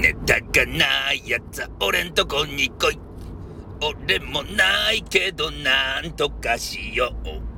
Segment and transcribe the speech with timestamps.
[0.00, 2.98] ネタがないやつは俺んとこに来い。
[3.82, 7.49] 俺もないけどなんとかしよう。